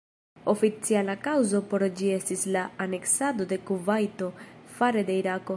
[0.53, 4.35] Oficiala kaŭzo por ĝi estis la aneksado de Kuvajto
[4.79, 5.49] fare de Irako.